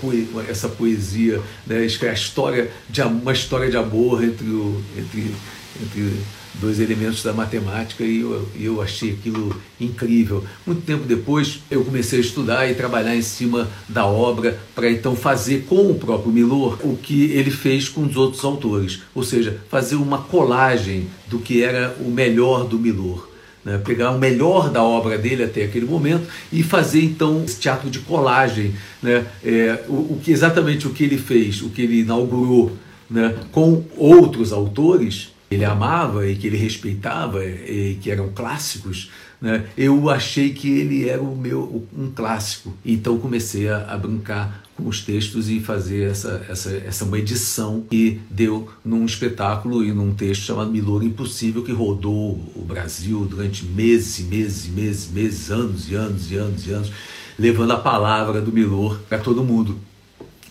essa 0.48 0.68
poesia, 0.68 1.40
né? 1.66 1.78
a 1.78 2.12
história 2.12 2.70
de 2.90 3.00
uma 3.00 3.32
história 3.32 3.70
de 3.70 3.76
amor 3.76 4.22
entre, 4.22 4.46
o, 4.46 4.82
entre, 4.98 5.34
entre 5.82 6.12
dois 6.60 6.80
elementos 6.80 7.22
da 7.22 7.32
matemática 7.32 8.04
e 8.04 8.20
eu, 8.20 8.48
eu 8.58 8.82
achei 8.82 9.12
aquilo 9.12 9.54
incrível. 9.80 10.44
Muito 10.66 10.82
tempo 10.82 11.04
depois 11.04 11.60
eu 11.70 11.84
comecei 11.84 12.18
a 12.18 12.22
estudar 12.22 12.70
e 12.70 12.74
trabalhar 12.74 13.14
em 13.14 13.22
cima 13.22 13.68
da 13.88 14.06
obra 14.06 14.58
para 14.74 14.90
então 14.90 15.14
fazer 15.14 15.64
com 15.68 15.90
o 15.90 15.94
próprio 15.94 16.32
Milor 16.32 16.78
o 16.82 16.96
que 16.96 17.32
ele 17.32 17.50
fez 17.50 17.88
com 17.88 18.02
os 18.02 18.16
outros 18.16 18.44
autores, 18.44 19.00
ou 19.14 19.22
seja, 19.22 19.60
fazer 19.68 19.96
uma 19.96 20.18
colagem 20.18 21.08
do 21.28 21.38
que 21.38 21.62
era 21.62 21.96
o 22.00 22.10
melhor 22.10 22.64
do 22.64 22.78
Milor. 22.78 23.30
Né? 23.64 23.78
pegar 23.78 24.12
o 24.12 24.18
melhor 24.18 24.70
da 24.70 24.80
obra 24.80 25.18
dele 25.18 25.42
até 25.42 25.64
aquele 25.64 25.86
momento 25.86 26.28
e 26.52 26.62
fazer 26.62 27.02
então 27.02 27.42
esse 27.44 27.58
teatro 27.58 27.90
de 27.90 27.98
colagem, 27.98 28.72
né? 29.02 29.26
É, 29.44 29.82
o, 29.88 29.92
o, 29.92 30.20
que 30.22 30.30
exatamente 30.30 30.86
o 30.86 30.90
que 30.90 31.02
ele 31.02 31.18
fez, 31.18 31.62
o 31.62 31.70
que 31.70 31.82
ele 31.82 32.02
inaugurou, 32.02 32.76
né? 33.10 33.34
com 33.50 33.82
outros 33.96 34.52
autores 34.52 35.32
ele 35.50 35.64
amava 35.64 36.28
e 36.28 36.36
que 36.36 36.46
ele 36.46 36.56
respeitava 36.56 37.44
e 37.44 37.98
que 38.00 38.10
eram 38.10 38.30
clássicos, 38.30 39.10
né? 39.40 39.66
eu 39.76 40.10
achei 40.10 40.52
que 40.52 40.68
ele 40.68 41.08
era 41.08 41.22
o 41.22 41.36
meu 41.36 41.86
um 41.96 42.10
clássico. 42.10 42.74
Então 42.84 43.18
comecei 43.18 43.68
a, 43.68 43.84
a 43.92 43.96
brincar 43.96 44.62
com 44.76 44.88
os 44.88 45.00
textos 45.00 45.48
e 45.48 45.60
fazer 45.60 46.10
essa, 46.10 46.44
essa, 46.48 46.70
essa 46.70 47.04
uma 47.04 47.18
edição 47.18 47.82
que 47.88 48.20
deu 48.30 48.68
num 48.84 49.06
espetáculo 49.06 49.82
e 49.82 49.92
num 49.92 50.12
texto 50.12 50.42
chamado 50.42 50.70
Milor 50.70 51.02
Impossível, 51.02 51.62
que 51.62 51.72
rodou 51.72 52.32
o 52.54 52.64
Brasil 52.66 53.24
durante 53.24 53.64
meses 53.64 54.26
meses 54.26 54.66
meses, 54.68 55.10
meses, 55.10 55.50
anos 55.50 55.90
e 55.90 55.94
anos 55.94 56.30
e 56.30 56.36
anos 56.36 56.66
e 56.66 56.70
anos, 56.72 56.92
levando 57.38 57.72
a 57.72 57.78
palavra 57.78 58.40
do 58.40 58.52
Milor 58.52 59.00
para 59.08 59.18
todo 59.18 59.44
mundo. 59.44 59.78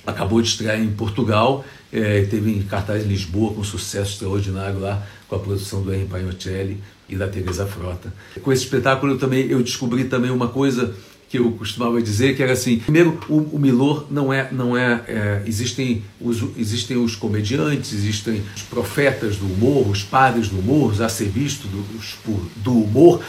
Acabou 0.05 0.41
de 0.41 0.47
estrear 0.47 0.79
em 0.79 0.89
Portugal 0.89 1.65
é, 1.95 2.23
teve 2.23 2.51
em 2.51 2.61
cartaz 2.63 3.05
em 3.05 3.07
Lisboa 3.07 3.53
com 3.53 3.63
sucesso 3.63 4.13
extraordinário 4.13 4.79
lá, 4.79 5.01
com 5.29 5.35
a 5.35 5.39
produção 5.39 5.81
do 5.81 5.93
Henri 5.93 6.05
Pagnottelli 6.05 6.77
e 7.07 7.15
da 7.15 7.27
Teresa 7.27 7.65
Frota. 7.65 8.13
Com 8.41 8.51
esse 8.51 8.63
espetáculo 8.63 9.13
eu 9.13 9.17
também 9.17 9.47
eu 9.47 9.63
descobri 9.63 10.03
também 10.05 10.29
uma 10.29 10.49
coisa 10.49 10.93
que 11.29 11.39
eu 11.39 11.51
costumava 11.53 12.01
dizer 12.01 12.35
que 12.35 12.43
era 12.43 12.51
assim 12.53 12.79
primeiro 12.79 13.19
o, 13.29 13.37
o 13.55 13.59
Milor 13.59 14.05
não 14.11 14.31
é 14.31 14.49
não 14.51 14.77
é, 14.77 15.03
é, 15.07 15.43
existem 15.47 16.03
os 16.19 16.43
existem 16.57 16.97
os 16.97 17.15
comediantes 17.15 17.93
existem 17.93 18.43
os 18.55 18.61
profetas 18.63 19.37
do 19.37 19.45
humor 19.45 19.89
os 19.89 20.03
padres 20.03 20.49
do 20.49 20.59
humor 20.59 20.91
os 20.91 21.01
arcebispos 21.01 21.69
do, 21.71 22.51
do 22.57 22.73
humor 22.73 23.23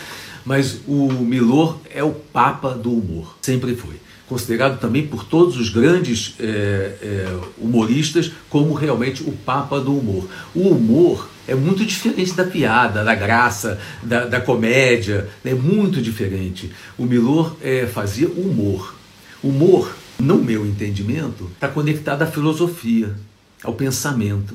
mas 0.45 0.80
o 0.87 1.09
Milor 1.12 1.78
é 1.92 2.04
o 2.04 2.12
papa 2.12 2.71
do 2.71 2.92
humor. 2.92 3.37
Sempre 3.42 3.75
foi 3.75 3.97
considerado 4.28 4.80
também 4.80 5.06
por 5.06 5.25
todos 5.25 5.56
os 5.56 5.68
grandes 5.68 6.35
é, 6.40 6.45
é, 6.45 7.38
humoristas 7.59 8.33
como 8.50 8.75
realmente 8.75 9.23
o 9.23 9.33
papa 9.33 9.80
do 9.80 9.97
humor. 9.97 10.28
O 10.54 10.68
humor 10.68 11.28
é 11.47 11.54
muito 11.54 11.85
diferente 11.85 12.35
da 12.35 12.45
piada, 12.45 13.04
da 13.04 13.14
graça, 13.14 13.78
da, 14.02 14.26
da 14.26 14.40
comédia, 14.40 15.28
é 15.45 15.54
muito 15.54 16.02
diferente. 16.02 16.73
O 16.99 17.04
Milor 17.04 17.56
é, 17.62 17.87
fazia 17.87 18.28
humor. 18.28 18.95
Humor, 19.42 19.95
no 20.18 20.38
meu 20.38 20.66
entendimento, 20.66 21.49
está 21.54 21.68
conectado 21.68 22.23
à 22.23 22.26
filosofia, 22.26 23.14
ao 23.62 23.75
pensamento 23.75 24.54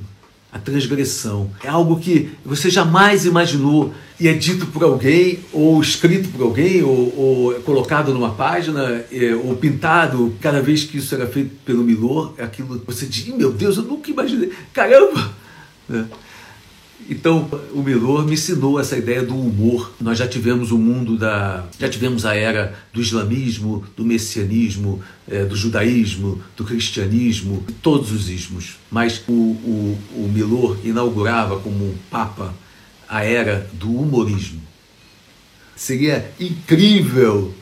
a 0.51 0.59
transgressão. 0.59 1.49
É 1.63 1.69
algo 1.69 1.99
que 1.99 2.31
você 2.43 2.69
jamais 2.69 3.25
imaginou 3.25 3.93
e 4.19 4.27
é 4.27 4.33
dito 4.33 4.67
por 4.67 4.83
alguém, 4.83 5.39
ou 5.51 5.81
escrito 5.81 6.29
por 6.29 6.43
alguém, 6.43 6.83
ou, 6.83 7.17
ou 7.17 7.53
colocado 7.61 8.13
numa 8.13 8.31
página, 8.31 9.03
é, 9.11 9.33
ou 9.33 9.55
pintado. 9.55 10.35
Cada 10.41 10.61
vez 10.61 10.83
que 10.83 10.97
isso 10.97 11.15
era 11.15 11.25
feito 11.25 11.55
pelo 11.65 11.83
Milor, 11.83 12.33
é 12.37 12.43
aquilo 12.43 12.81
você 12.85 13.05
diz: 13.05 13.27
meu 13.27 13.51
Deus, 13.51 13.77
eu 13.77 13.83
nunca 13.83 14.11
imaginei. 14.11 14.51
Caramba! 14.73 15.33
É. 15.89 16.03
Então, 17.09 17.49
o 17.73 17.81
Milor 17.81 18.25
me 18.25 18.33
ensinou 18.33 18.79
essa 18.79 18.97
ideia 18.97 19.21
do 19.23 19.35
humor. 19.35 19.93
Nós 19.99 20.17
já 20.17 20.27
tivemos 20.27 20.71
o 20.71 20.77
mundo 20.77 21.17
da. 21.17 21.65
Já 21.77 21.89
tivemos 21.89 22.25
a 22.25 22.35
era 22.35 22.77
do 22.93 23.01
islamismo, 23.01 23.85
do 23.97 24.05
messianismo, 24.05 25.01
é, 25.27 25.43
do 25.43 25.55
judaísmo, 25.55 26.41
do 26.55 26.63
cristianismo, 26.63 27.65
todos 27.81 28.11
os 28.11 28.29
ismos. 28.29 28.77
Mas 28.89 29.23
o, 29.27 29.33
o, 29.33 29.99
o 30.15 30.31
Milor 30.33 30.77
inaugurava 30.83 31.59
como 31.59 31.93
papa 32.09 32.53
a 33.07 33.23
era 33.23 33.69
do 33.73 33.91
humorismo. 33.93 34.61
Seria 35.75 36.31
incrível, 36.39 37.53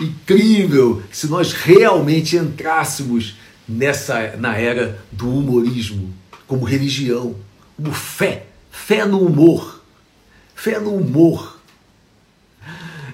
incrível 0.00 1.02
se 1.10 1.26
nós 1.26 1.52
realmente 1.52 2.36
entrássemos 2.36 3.34
nessa 3.68 4.36
na 4.38 4.56
era 4.56 5.04
do 5.10 5.28
humorismo 5.28 6.14
como 6.46 6.64
religião, 6.64 7.34
como 7.76 7.92
fé 7.92 8.53
Fé 8.74 9.04
no 9.04 9.20
humor. 9.24 9.82
Fé 10.54 10.78
no 10.78 10.94
humor. 10.94 11.58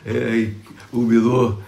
É, 0.05 0.51
o 0.93 1.01
Milor 1.03 1.59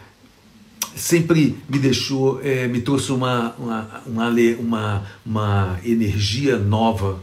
sempre 0.97 1.57
me 1.69 1.79
deixou, 1.79 2.41
é, 2.43 2.67
me 2.67 2.81
trouxe 2.81 3.13
uma, 3.13 3.55
uma, 3.59 4.03
uma, 4.07 5.07
uma, 5.25 5.81
energia 5.85 6.59
nova 6.59 7.21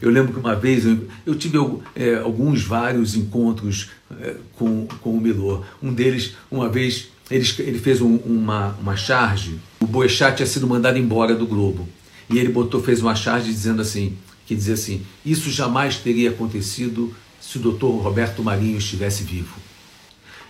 eu 0.00 0.10
lembro 0.10 0.32
que 0.32 0.40
uma 0.40 0.54
vez 0.56 0.84
eu, 1.26 1.34
tive 1.34 1.58
é, 1.94 2.16
alguns, 2.16 2.62
vários 2.62 3.14
encontros 3.14 3.90
é, 4.18 4.36
com, 4.56 4.86
com 5.02 5.10
o 5.10 5.20
Milor. 5.20 5.64
Um 5.82 5.92
deles, 5.92 6.36
uma 6.50 6.70
vez, 6.70 7.08
ele, 7.30 7.46
ele 7.58 7.78
fez 7.78 8.00
um, 8.00 8.16
uma, 8.16 8.74
uma 8.80 8.96
charge. 8.96 9.60
O 9.78 9.86
Boechat 9.86 10.36
tinha 10.36 10.46
sido 10.46 10.66
mandado 10.66 10.96
embora 10.98 11.34
do 11.34 11.46
Globo. 11.46 11.86
E 12.30 12.38
ele 12.38 12.48
botou, 12.48 12.82
fez 12.82 13.02
uma 13.02 13.14
charge 13.14 13.52
dizendo 13.52 13.82
assim, 13.82 14.16
que 14.50 14.56
dizia 14.56 14.74
assim, 14.74 15.06
isso 15.24 15.48
jamais 15.48 15.98
teria 15.98 16.30
acontecido 16.30 17.14
se 17.40 17.56
o 17.56 17.60
doutor 17.60 17.92
Roberto 18.02 18.42
Marinho 18.42 18.78
estivesse 18.78 19.22
vivo. 19.22 19.54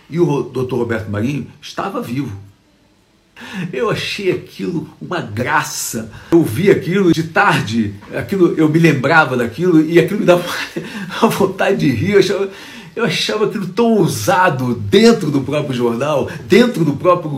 E 0.09 0.19
o 0.19 0.41
doutor 0.41 0.77
Roberto 0.77 1.07
Marinho 1.07 1.45
estava 1.61 2.01
vivo. 2.01 2.35
Eu 3.71 3.91
achei 3.91 4.31
aquilo 4.31 4.89
uma 4.99 5.21
graça. 5.21 6.11
Eu 6.31 6.43
vi 6.43 6.71
aquilo 6.71 7.13
de 7.13 7.25
tarde, 7.25 7.93
aquilo 8.17 8.55
eu 8.57 8.67
me 8.67 8.79
lembrava 8.79 9.37
daquilo 9.37 9.79
e 9.79 9.99
aquilo 9.99 10.21
me 10.21 10.25
dava 10.25 10.43
uma 11.21 11.29
vontade 11.29 11.77
de 11.77 11.91
rir. 11.91 12.13
Eu 12.13 12.19
achava, 12.19 12.49
eu 12.95 13.05
achava 13.05 13.45
aquilo 13.45 13.67
tão 13.67 13.97
ousado 13.97 14.75
dentro 14.75 15.31
do 15.31 15.41
próprio 15.41 15.73
jornal, 15.73 16.29
dentro 16.47 16.83
do 16.83 16.93
próprio 16.93 17.31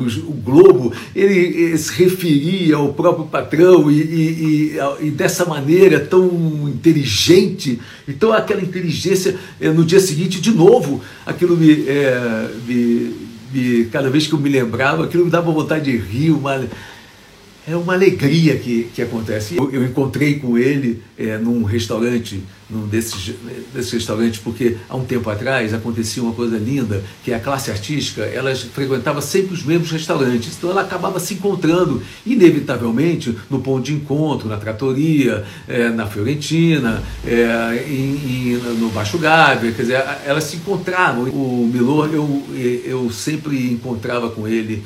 Globo. 0.43 0.91
Ele, 1.15 1.33
ele 1.33 1.77
se 1.77 1.93
referia 1.93 2.75
ao 2.75 2.93
próprio 2.93 3.25
patrão 3.25 3.91
e, 3.91 4.01
e, 4.01 4.77
e, 5.01 5.07
e, 5.07 5.11
dessa 5.11 5.45
maneira 5.45 5.99
tão 5.99 6.27
inteligente. 6.67 7.79
Então, 8.07 8.33
aquela 8.33 8.61
inteligência, 8.61 9.35
eh, 9.61 9.69
no 9.69 9.85
dia 9.85 9.99
seguinte, 9.99 10.41
de 10.41 10.51
novo, 10.51 11.01
aquilo 11.25 11.55
me, 11.55 11.87
é, 11.87 12.49
me 12.67 13.23
me, 13.53 13.85
cada 13.85 14.09
vez 14.09 14.25
que 14.25 14.33
eu 14.33 14.39
me 14.39 14.49
lembrava, 14.49 15.05
aquilo 15.05 15.25
me 15.25 15.31
dava 15.31 15.51
vontade 15.51 15.91
de 15.91 15.97
rir, 15.97 16.31
uma, 16.31 16.65
é 17.67 17.75
uma 17.75 17.93
alegria 17.93 18.57
que, 18.57 18.89
que 18.93 19.01
acontece. 19.01 19.55
Eu, 19.55 19.71
eu 19.71 19.83
encontrei 19.83 20.39
com 20.39 20.57
ele 20.57 21.01
é, 21.17 21.37
num 21.37 21.63
restaurante, 21.63 22.43
num 22.69 22.87
desses, 22.87 23.33
desses 23.73 23.91
restaurantes, 23.91 24.39
porque 24.39 24.77
há 24.89 24.95
um 24.95 25.05
tempo 25.05 25.29
atrás 25.29 25.73
acontecia 25.73 26.21
uma 26.21 26.33
coisa 26.33 26.57
linda, 26.57 27.03
que 27.23 27.33
a 27.33 27.39
classe 27.39 27.71
artística, 27.71 28.23
ela 28.23 28.53
frequentava 28.55 29.21
sempre 29.21 29.53
os 29.53 29.63
mesmos 29.63 29.91
restaurantes, 29.91 30.57
então 30.57 30.71
ela 30.71 30.81
acabava 30.81 31.19
se 31.19 31.35
encontrando, 31.35 32.01
inevitavelmente, 32.25 33.35
no 33.49 33.59
ponto 33.59 33.85
de 33.85 33.93
encontro, 33.93 34.49
na 34.49 34.57
tratoria, 34.57 35.45
é, 35.67 35.89
na 35.89 36.05
Fiorentina, 36.05 37.01
é, 37.25 37.85
em, 37.87 38.53
em, 38.53 38.57
no 38.79 38.89
Baixo 38.89 39.17
Gávea, 39.17 39.71
quer 39.71 39.83
dizer, 39.83 40.03
elas 40.25 40.43
se 40.43 40.57
encontravam. 40.57 41.23
O 41.25 41.69
Milor, 41.71 42.09
eu, 42.13 42.43
eu 42.85 43.09
sempre 43.11 43.71
encontrava 43.71 44.29
com 44.29 44.47
ele 44.47 44.83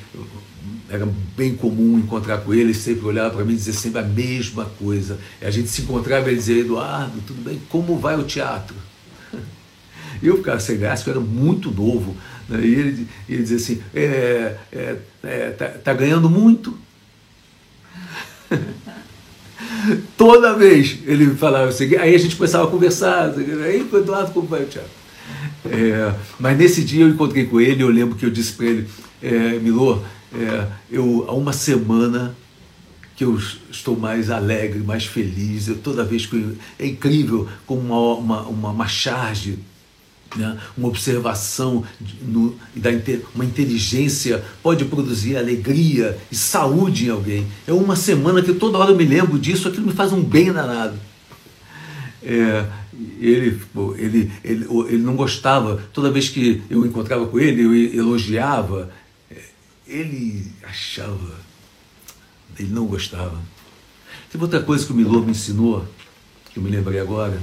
era 0.90 1.08
bem 1.36 1.56
comum 1.56 2.00
encontrar 2.00 2.40
com 2.40 2.54
ele, 2.54 2.74
sempre 2.74 3.06
olhava 3.06 3.36
para 3.36 3.46
mim 3.46 3.54
e 3.54 3.58
dizia 3.58 3.74
sempre 3.74 4.00
a 4.00 4.04
mesma 4.04 4.66
coisa. 4.80 5.20
E 5.42 5.46
a 5.46 5.52
gente 5.52 5.70
se 5.70 5.82
encontrava 5.82 6.28
e 6.28 6.30
ele 6.30 6.38
dizia, 6.38 6.60
Eduardo, 6.60 7.22
tudo 7.26 7.42
bem, 7.42 7.62
como 7.70 7.98
vai 7.98 8.18
o 8.18 8.24
teatro? 8.24 8.76
Eu 10.24 10.38
ficava 10.38 10.60
sem 10.60 10.78
graça, 10.78 11.08
eu 11.08 11.12
era 11.12 11.20
muito 11.20 11.70
novo. 11.70 12.16
Né? 12.50 12.62
E 12.62 12.74
ele, 12.74 13.08
ele 13.30 13.44
dizia 13.44 13.58
assim, 13.58 13.82
é, 13.94 14.56
é, 14.72 14.96
é, 15.24 15.50
tá, 15.52 15.68
tá 15.68 15.94
ganhando 15.94 16.30
muito? 16.30 16.78
Toda 20.18 20.56
vez 20.56 21.00
ele 21.06 21.36
falava 21.36 21.68
assim, 21.68 21.96
aí 21.98 22.16
a 22.16 22.18
gente 22.18 22.36
começava 22.36 22.68
a 22.68 22.72
conversar, 22.72 23.34
aí 23.64 23.88
Eduardo, 23.94 24.32
como 24.32 24.48
vai 24.48 24.64
o 24.64 24.68
teatro? 24.68 24.90
É, 25.72 26.14
mas 26.40 26.58
nesse 26.58 26.84
dia 26.84 27.04
eu 27.04 27.10
encontrei 27.10 27.46
com 27.46 27.60
ele, 27.60 27.84
eu 27.84 27.90
lembro 27.90 28.16
que 28.16 28.26
eu 28.26 28.30
disse 28.30 28.54
para 28.54 28.66
ele, 28.66 28.88
é, 29.22 29.60
Milor, 29.60 30.04
é, 30.34 30.68
eu, 30.92 31.26
há 31.28 31.34
uma 31.34 31.54
semana 31.54 32.36
que 33.16 33.24
eu 33.24 33.40
estou 33.72 33.98
mais 33.98 34.30
alegre, 34.30 34.80
mais 34.80 35.06
feliz. 35.06 35.68
Eu, 35.68 35.78
toda 35.78 36.04
vez 36.04 36.26
que 36.26 36.36
eu, 36.36 36.56
é 36.78 36.86
incrível 36.86 37.48
como 37.66 37.82
uma, 37.82 38.14
uma, 38.14 38.42
uma, 38.44 38.70
uma 38.70 38.88
charge, 38.88 39.58
né? 40.36 40.58
uma 40.78 40.88
observação, 40.88 41.84
no, 42.22 42.56
da, 42.76 42.92
uma 43.34 43.44
inteligência 43.44 44.44
pode 44.62 44.86
produzir 44.86 45.36
alegria 45.36 46.16
e 46.32 46.36
saúde 46.36 47.08
em 47.08 47.10
alguém. 47.10 47.48
É 47.66 47.74
uma 47.74 47.96
semana 47.96 48.44
que 48.44 48.54
toda 48.54 48.78
hora 48.78 48.92
eu 48.92 48.96
me 48.96 49.06
lembro 49.06 49.40
disso, 49.40 49.68
aquilo 49.68 49.88
me 49.88 49.94
faz 49.94 50.14
um 50.14 50.22
bem 50.22 50.52
danado. 50.52 51.00
É, 52.22 52.66
ele, 53.20 53.62
ele, 53.98 54.32
ele, 54.44 54.68
ele 54.90 55.04
não 55.04 55.16
gostava, 55.16 55.84
toda 55.94 56.12
vez 56.12 56.30
que 56.30 56.62
eu 56.70 56.86
encontrava 56.86 57.28
com 57.28 57.40
ele, 57.40 57.64
eu 57.64 57.76
elogiava, 58.00 58.92
ele 59.88 60.52
achava, 60.64 61.36
ele 62.58 62.70
não 62.70 62.86
gostava. 62.86 63.40
Teve 64.32 64.44
outra 64.44 64.62
coisa 64.62 64.86
que 64.86 64.92
o 64.92 64.96
Milô 64.96 65.22
me 65.22 65.32
ensinou, 65.32 65.86
que 66.52 66.60
eu 66.60 66.64
me 66.64 66.70
lembrei 66.70 67.00
agora. 67.00 67.42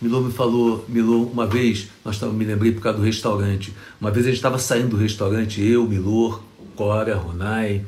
Milô 0.00 0.20
me 0.20 0.32
falou, 0.32 0.84
Milô, 0.88 1.24
uma 1.24 1.46
vez, 1.46 1.88
nós 2.04 2.18
tava, 2.18 2.32
me 2.32 2.44
lembrei 2.44 2.72
por 2.72 2.80
causa 2.80 2.98
do 2.98 3.04
restaurante. 3.04 3.72
Uma 4.00 4.10
vez 4.10 4.26
a 4.26 4.28
gente 4.30 4.38
estava 4.38 4.58
saindo 4.58 4.90
do 4.90 4.96
restaurante, 4.96 5.60
eu, 5.60 5.86
Milô, 5.86 6.40
Cora, 6.74 7.14
Ronai, 7.16 7.84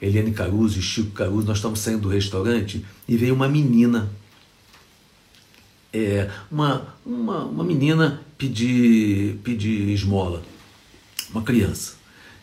Eliane 0.00 0.32
Caruso 0.32 0.78
e 0.78 0.82
Chico 0.82 1.10
Caruso, 1.10 1.46
nós 1.46 1.58
estávamos 1.58 1.80
saindo 1.80 2.02
do 2.02 2.08
restaurante 2.08 2.84
e 3.06 3.16
veio 3.16 3.34
uma 3.34 3.48
menina. 3.48 4.10
É, 6.06 6.30
uma, 6.50 6.94
uma, 7.04 7.44
uma 7.44 7.64
menina 7.64 8.20
pedir, 8.36 9.38
pedir 9.42 9.90
esmola 9.90 10.42
uma 11.30 11.42
criança. 11.42 11.98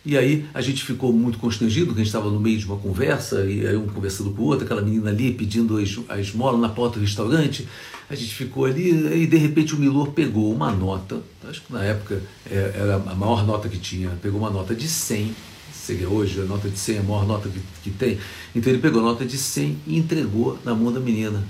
E 0.05 0.15
aí 0.15 0.45
a 0.53 0.61
gente 0.61 0.83
ficou 0.83 1.11
muito 1.11 1.39
constrangido, 1.39 1.87
que 1.87 1.93
a 1.93 2.03
gente 2.03 2.07
estava 2.07 2.29
no 2.29 2.39
meio 2.39 2.59
de 2.59 2.65
uma 2.65 2.77
conversa, 2.77 3.43
e 3.43 3.65
aí 3.65 3.75
um 3.75 3.87
conversando 3.87 4.29
com 4.29 4.43
o 4.43 4.45
outro, 4.45 4.63
aquela 4.63 4.81
menina 4.81 5.09
ali 5.09 5.33
pedindo 5.33 5.77
a 6.07 6.19
esmola 6.19 6.59
na 6.59 6.69
porta 6.69 6.99
do 6.99 7.01
restaurante. 7.01 7.67
A 8.07 8.13
gente 8.13 8.35
ficou 8.35 8.65
ali, 8.65 8.91
e 8.91 9.25
de 9.25 9.37
repente 9.37 9.73
o 9.73 9.79
Milor 9.79 10.11
pegou 10.11 10.53
uma 10.53 10.71
nota, 10.71 11.23
acho 11.49 11.63
que 11.63 11.73
na 11.73 11.83
época 11.83 12.21
é, 12.45 12.73
era 12.75 12.97
a 12.97 13.15
maior 13.15 13.47
nota 13.47 13.67
que 13.67 13.79
tinha, 13.79 14.09
pegou 14.21 14.39
uma 14.39 14.51
nota 14.51 14.75
de 14.75 14.87
100, 14.87 15.35
seria 15.73 16.07
hoje 16.07 16.39
a 16.39 16.43
nota 16.43 16.69
de 16.69 16.77
100 16.77 16.97
é 16.97 16.99
a 16.99 17.03
maior 17.03 17.25
nota 17.25 17.49
que, 17.49 17.59
que 17.83 17.89
tem. 17.89 18.19
Então 18.55 18.71
ele 18.71 18.81
pegou 18.81 19.01
a 19.01 19.05
nota 19.05 19.25
de 19.25 19.39
100 19.39 19.77
e 19.87 19.97
entregou 19.97 20.59
na 20.63 20.75
mão 20.75 20.93
da 20.93 20.99
menina. 20.99 21.43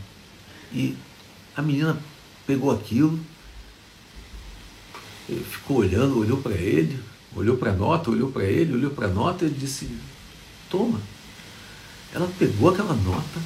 E 0.74 0.96
a 1.56 1.62
menina 1.62 1.98
pegou 2.46 2.72
aquilo, 2.72 3.20
ficou 5.28 5.78
olhando, 5.78 6.20
olhou 6.20 6.38
para 6.38 6.54
ele, 6.54 7.00
Olhou 7.36 7.58
para 7.58 7.72
a 7.72 7.74
nota, 7.74 8.10
olhou 8.10 8.32
para 8.32 8.46
ele, 8.46 8.74
olhou 8.74 8.92
para 8.92 9.08
a 9.08 9.10
nota 9.10 9.46
e 9.46 9.50
disse: 9.50 9.90
Toma. 10.70 11.02
Ela 12.14 12.30
pegou 12.40 12.70
aquela 12.70 12.94
nota 12.94 13.42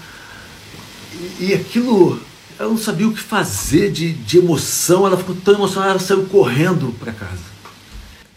e, 1.40 1.46
e 1.46 1.54
aquilo, 1.56 2.22
ela 2.60 2.70
não 2.70 2.78
sabia 2.78 3.08
o 3.08 3.14
que 3.14 3.20
fazer 3.20 3.92
de, 3.92 4.14
de 4.14 4.38
emoção, 4.38 5.08
ela 5.08 5.18
ficou 5.18 5.36
tão 5.36 5.56
emocionada, 5.56 5.94
ela 5.94 6.00
saiu 6.00 6.28
correndo 6.28 6.94
para 7.00 7.12
casa. 7.12 7.50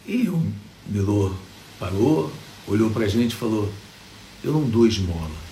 E 0.06 0.26
o 0.28 0.42
Milor 0.86 1.34
parou, 1.78 2.32
olhou 2.66 2.88
para 2.88 3.04
a 3.04 3.08
gente 3.08 3.32
e 3.32 3.36
falou: 3.36 3.70
Eu 4.42 4.52
não 4.52 4.64
dou 4.64 4.86
esmola. 4.86 5.42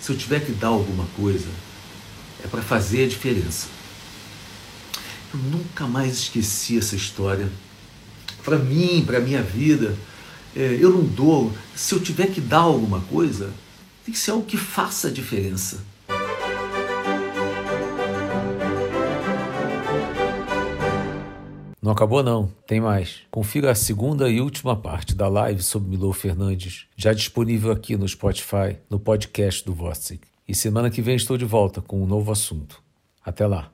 Se 0.00 0.12
eu 0.12 0.16
tiver 0.16 0.40
que 0.40 0.52
dar 0.52 0.68
alguma 0.68 1.04
coisa, 1.14 1.48
é 2.44 2.48
para 2.48 2.62
fazer 2.62 3.04
a 3.04 3.08
diferença. 3.08 3.68
Eu 5.32 5.40
nunca 5.40 5.86
mais 5.86 6.14
esqueci 6.14 6.78
essa 6.78 6.96
história 6.96 7.48
para 8.44 8.58
mim, 8.58 9.04
para 9.04 9.20
minha 9.20 9.42
vida. 9.42 9.96
É, 10.54 10.76
eu 10.80 10.90
não 10.90 11.04
dou. 11.04 11.52
Se 11.74 11.94
eu 11.94 12.00
tiver 12.00 12.26
que 12.28 12.40
dar 12.40 12.60
alguma 12.60 13.00
coisa, 13.02 13.52
tem 14.04 14.12
que 14.12 14.18
ser 14.18 14.32
algo 14.32 14.44
que 14.44 14.56
faça 14.56 15.08
a 15.08 15.10
diferença. 15.10 15.84
Não 21.82 21.92
acabou 21.92 22.22
não, 22.22 22.52
tem 22.66 22.80
mais. 22.80 23.20
Confira 23.30 23.70
a 23.70 23.74
segunda 23.74 24.28
e 24.28 24.40
última 24.40 24.76
parte 24.76 25.14
da 25.14 25.28
live 25.28 25.62
sobre 25.62 25.88
Milor 25.88 26.12
Fernandes, 26.12 26.86
já 26.94 27.12
disponível 27.12 27.72
aqui 27.72 27.96
no 27.96 28.06
Spotify, 28.06 28.76
no 28.90 29.00
podcast 29.00 29.64
do 29.64 29.72
Vossic. 29.72 30.29
E 30.50 30.54
semana 30.56 30.90
que 30.90 31.00
vem 31.00 31.14
estou 31.14 31.38
de 31.38 31.44
volta 31.44 31.80
com 31.80 32.02
um 32.02 32.06
novo 32.06 32.32
assunto. 32.32 32.82
Até 33.24 33.46
lá. 33.46 33.70